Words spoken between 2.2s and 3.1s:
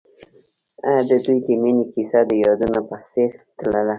د یادونه په